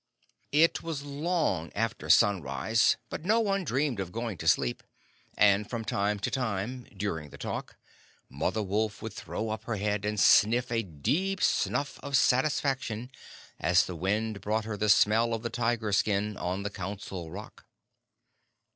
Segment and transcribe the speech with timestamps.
[0.51, 4.81] It was long after sunrise, but no one dreamed of going to sleep,
[5.37, 7.77] and from time to time, during the talk,
[8.27, 13.11] Mother Wolf would throw up her head, and sniff a deep snuff of satisfaction
[13.59, 17.67] as the wind brought her the smell of the tiger skin on the Council Rock.